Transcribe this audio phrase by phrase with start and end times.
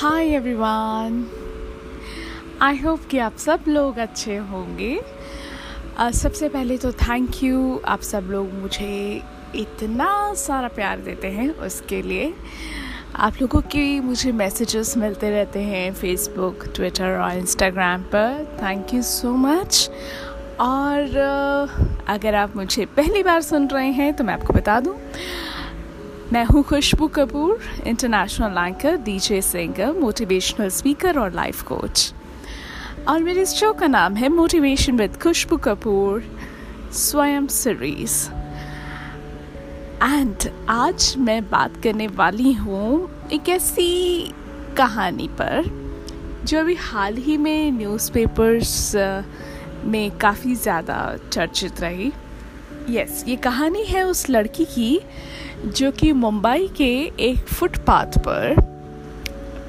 [0.00, 1.24] Hi everyone
[2.62, 5.00] I hope कि आप सब लोग अच्छे होंगे।
[6.00, 9.22] uh, सबसे पहले तो थैंक यू आप सब लोग मुझे
[9.54, 12.32] इतना सारा प्यार देते हैं उसके लिए।
[13.16, 19.02] आप लोगों की मुझे मैसेजेस मिलते रहते हैं फेसबुक ट्विटर और इंस्टाग्राम पर। थैंक यू
[19.02, 19.90] सो मच
[20.60, 24.96] और uh, अगर आप मुझे पहली बार सुन रहे हैं तो मैं आपको बता दूँ।
[26.32, 32.12] मैं हूँ Khushboo Kapoor international anchor DJ singer motivational speaker और लाइफ कोच
[33.08, 36.22] और मेरे इस शो का नाम है मोटिवेशन विद खुशबू कपूर,
[36.94, 38.28] स्वयं सीरीज़
[40.04, 43.90] एंड आज मैं बात करने वाली हूँ एक ऐसी
[44.76, 45.70] कहानी पर,
[46.44, 48.94] जो अभी हाल ही में न्यूज़पेपर्स
[49.84, 52.12] में काफ़ी ज़्यादा चर्चित रही.
[52.90, 55.00] यस ये कहानी है उस लड़की की
[55.66, 56.90] जो कि मुंबई के
[57.20, 58.54] एक फुटपाथ पर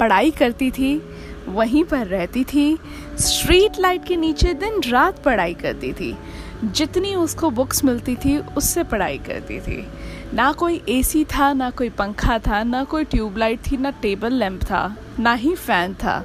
[0.00, 1.02] पढ़ाई करती थी,
[1.48, 2.78] वहीं पर रहती थी
[3.18, 6.16] स्ट्रीट लाइट के नीचे दिन रात पढ़ाई करती थी।
[6.64, 9.86] जितनी उसको बुक्स मिलती थी, उससे पढ़ाई करती थी।
[10.34, 14.62] ना कोई एसी था, ना कोई पंखा था, ना कोई ट्यूबलाइट थी, ना टेबल लैंप
[14.62, 16.24] था, ना ही फ़ैन था।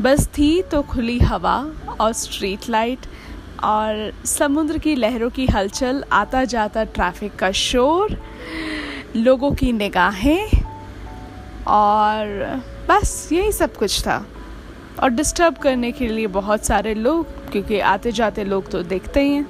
[0.00, 1.56] बस थी तो खुली हवा
[2.00, 3.06] और स्ट्रीट लाइट
[3.64, 8.16] और समुद्र की लहरों की हलचल आता जाता ट्रैफ़िक का शोर,
[9.16, 10.62] लोगों की निगाहें
[11.66, 14.26] और बस यही सब कुछ था।
[15.02, 19.34] और डिस्टर्ब करने के लिए बहुत सारे लोग, क्योंकि आते जाते लोग तो देखते ही
[19.34, 19.46] हैं,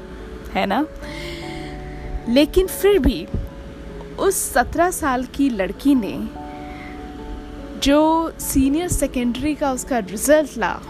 [0.54, 0.84] है ना?
[2.28, 3.26] लेकिन फिर भी
[4.18, 6.28] उस सत्रह साल की लड़की ने
[7.80, 10.80] जो सीनियर सेकेंडरी का उसका रिज़ल्ट ला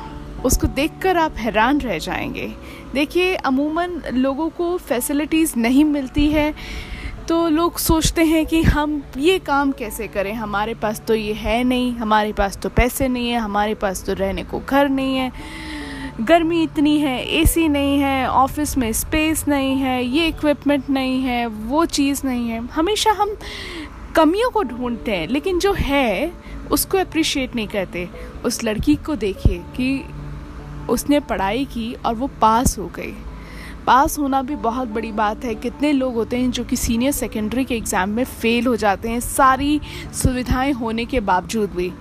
[0.44, 2.52] उसको देखकर आप हैरान रह जाएँगे।
[2.94, 6.52] देखिए, अमूमन लोगों को फैसिलिटीज़ नहीं मिलती है
[7.28, 10.32] तो लोग सोचते हैं कि हम ये काम कैसे करें?
[10.34, 14.12] हमारे पास तो ये है नहीं, हमारे पास तो पैसे नहीं है, हमारे पास तो
[14.12, 15.30] रहने को घर नहीं है,
[16.20, 21.46] गर्मी इतनी है एसी नहीं है ऑफ़िस में स्पेस नहीं है, ये इक्विपमेंट नहीं है,
[21.46, 23.36] वो चीज़ नहीं है। हमेशा हम
[24.16, 26.32] कमियों को ढूंढते हैं, लेकिन जो है,
[26.70, 28.08] उसको अप्रिशिएट नहीं करते।
[28.44, 30.04] उस लड़की को देखिए कि
[30.90, 33.14] उसने पढ़ाई की और वो पास हो गई।
[33.86, 37.64] पास होना भी बहुत बड़ी बात है। कितने लोग होते हैं जो कि सीनियर सेकेंडरी
[37.64, 39.80] के एग्ज़ाम में फ़ेल हो जाते हैं सारी
[40.12, 41.92] सुविधाएँ होने के बावजूद भी।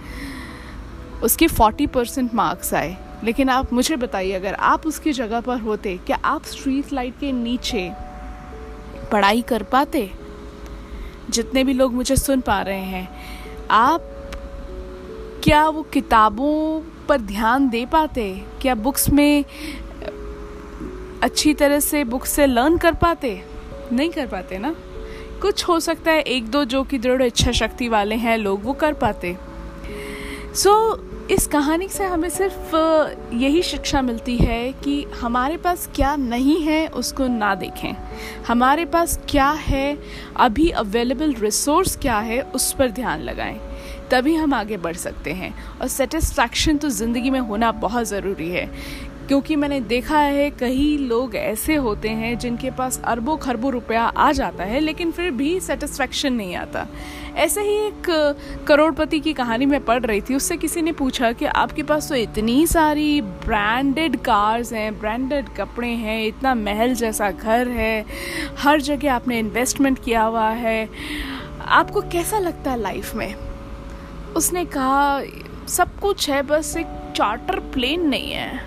[1.24, 5.98] उसके फोर्टी परसेंट मार्क्स आए। लेकिन आप मुझे बताइए, अगर आप उसकी जगह पर होते,
[5.98, 7.92] क्या आप स्ट्रीट लाइट के नीचे
[9.12, 10.12] पढ़ाई कर पाते?
[11.30, 13.10] जितने भी लोग मुझे सुन पा रहे हैं,
[13.72, 14.02] आप
[15.44, 18.42] क्या वो किताबों पर ध्यान दे पाते?
[18.62, 19.46] क्या बुक्स में
[21.24, 23.42] अच्छी तरह से बुक से लर्न कर पाते?
[23.92, 24.76] नहीं कर पाते ना?
[25.42, 28.74] कुछ हो सकता है एक दो जो कि दृढ़ इच्छा शक्ति वाले हैं लोग वो
[28.74, 29.38] कर पाते।
[30.56, 32.76] सो so, इस कहानी से हमें सिर्फ़
[33.34, 37.94] यही शिक्षा मिलती है कि हमारे पास क्या नहीं है उसको ना देखें।
[38.48, 39.98] हमारे पास क्या है
[40.36, 43.60] अभी अवेलेबल रिसोर्स क्या है उस पर ध्यान लगाएँ।
[44.12, 48.70] तभी हम आगे बढ़ सकते हैं। और सेटिस्फैक्शन तो ज़िंदगी में होना बहुत ज़रूरी है।
[49.28, 54.32] क्योंकि मैंने देखा है, कई लोग ऐसे होते हैं जिनके पास अरबों खरबों रुपया आ
[54.32, 56.86] जाता है, लेकिन फिर भी सेटिस्फेक्शन नहीं आता।
[57.36, 58.10] ऐसे ही एक
[58.68, 62.16] करोड़पति की कहानी मैं पढ़ रही थी, उससे किसी ने पूछा कि आपके पास तो
[62.16, 68.06] इतनी सारी ब्रांडेड कार्स हैं ब्रांडेड कपड़े हैं, इतना महल जैसा घर है,
[68.58, 70.90] हर जगह आपने इन्वेस्टमेंट किया हुआ है।
[71.62, 73.53] आपको कैसा लगता है लाइफ में?
[74.36, 75.22] उसने कहा,
[75.68, 78.60] सब कुछ है, बस एक चार्टर प्लेन नहीं है।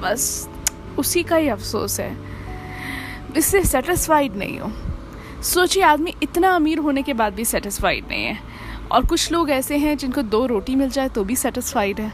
[0.00, 0.48] बस
[0.98, 2.16] उसी का ही अफसोस है।
[3.36, 4.72] इससे सेटिस्फाइड नहीं हूँ।
[5.42, 8.38] सोचिए, आदमी इतना अमीर होने के बाद भी सेटिस्फाइड नहीं है।
[8.92, 12.12] और कुछ लोग ऐसे हैं जिनको दो रोटी मिल जाए तो भी सेटिस्फाइड है।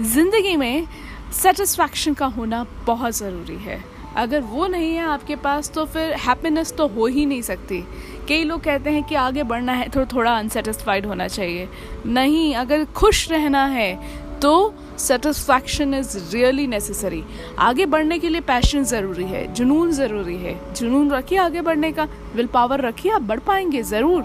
[0.00, 0.86] ज़िंदगी में
[1.32, 3.84] सेटिस्फैक्शन का होना बहुत ज़रूरी है।
[4.16, 7.82] अगर वो नहीं है आपके पास तो फिर हैप्पीनेस तो हो ही नहीं सकती।
[8.28, 11.68] कई लोग कहते हैं कि आगे बढ़ना है तो थोड़ा अनसेटिस्फाइड होना चाहिए।
[12.06, 13.94] नहीं, अगर खुश रहना है
[14.40, 17.22] तो सेटिस्फैक्शन इज़ रियली नेसेसरी
[17.58, 22.08] आगे बढ़ने के लिए पैशन ज़रूरी है, जुनून ज़रूरी है। जुनून रखिए आगे बढ़ने का
[22.34, 24.24] विल पावर रखिए, आप बढ़ पाएँगे ज़रूर।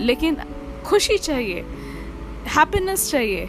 [0.00, 0.36] लेकिन
[0.84, 1.64] खुशी चाहिए
[2.48, 3.48] हैप्पीनेस चाहिए।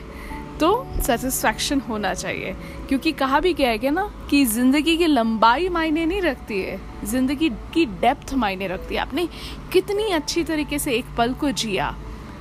[0.59, 2.55] तो सेटिस्फैक्शन होना चाहिए।
[2.89, 7.49] क्योंकि कहा भी गया है ना कि ज़िंदगी की लंबाई मायने नहीं रखती है। ज़िंदगी
[7.73, 9.27] की डेप्थ मायने रखती है। आपने
[9.73, 11.95] कितनी अच्छी तरीके से एक पल को जिया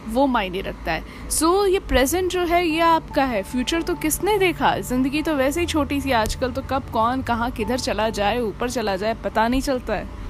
[0.09, 3.95] वो मायने रखता है। सो so, ये प्रेजेंट जो है ये आपका है। फ्यूचर तो
[3.95, 4.77] किसने देखा?
[4.81, 8.71] ज़िंदगी तो वैसे ही छोटी सी आजकल तो कब कौन कहाँ किधर चला जाए ऊपर
[8.71, 10.21] चला जाए पता नहीं चलता है।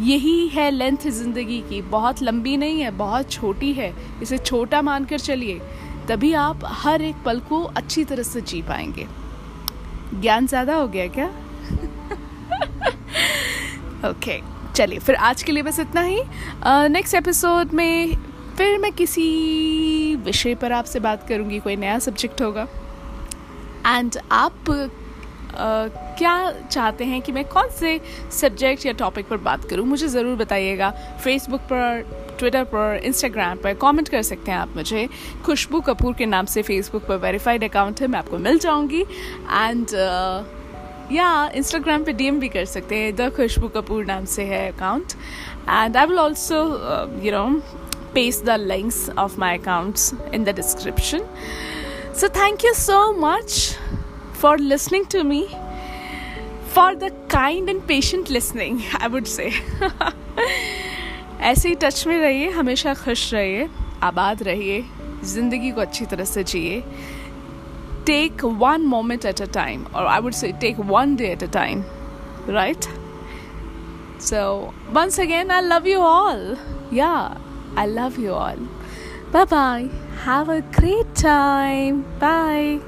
[0.00, 3.92] यही है लेंथ ज़िंदगी की। बहुत लंबी नहीं है बहुत छोटी है।
[4.22, 5.60] इसे छोटा मानकर चलिए।
[6.08, 9.06] तभी आप हर एक पल को अच्छी तरह से जी पाएँगे।
[10.20, 11.26] ज्ञान ज़्यादा हो गया क्या?
[14.08, 16.20] ओके okay, चलिए फिर आज के लिए बस इतना ही।
[16.66, 18.16] नेक्स्ट uh, एपिसोड में
[18.56, 22.66] फिर मैं किसी विषय पर आपसे बात करूँगी कोई नया सब्जेक्ट होगा।
[23.86, 24.70] एंड आप
[25.58, 26.34] क्या
[26.70, 28.00] चाहते हैं कि मैं कौन से
[28.40, 29.86] सब्जेक्ट या टॉपिक पर बात करूँ?
[29.86, 30.90] मुझे ज़रूर बताइएगा।
[31.24, 32.02] फेसबुक पर
[32.38, 35.08] ट्विटर पर इंस्टाग्राम पर कमेंट कर सकते हैं आप मुझे।
[35.44, 39.94] खुशबू कपूर के नाम से फेसबुक पर वेरीफाइड अकाउंट है मैं आपको मिल जाऊँगी। एंड
[41.12, 45.12] या इंस्टाग्राम पे डीएम भी कर सकते हैं। द खुशबू कपूर नाम से है account
[45.70, 46.62] and I will also
[47.24, 47.48] you know
[48.16, 50.02] paste the links of my accounts
[50.36, 51.24] in the description.
[52.14, 53.56] So, thank you so much.
[54.43, 55.41] for listening to me,
[56.75, 59.49] for the kind and patient listening, I would say.
[61.49, 63.67] ऐसे ही touch में रहिए हमेशा खुश रहिए
[64.03, 64.83] आबाद रहिए
[65.33, 66.81] ज़िंदगी को अच्छी तरह से जिए
[68.05, 71.51] take one moment at a time और I would say take one day at a
[71.53, 71.83] time
[72.49, 72.85] right
[74.29, 74.41] so
[74.93, 76.55] once again I love you all
[76.93, 77.11] या
[77.77, 78.57] I love you all.
[79.31, 79.89] Bye bye.
[80.23, 82.03] Have a great time.
[82.19, 82.81] Bye.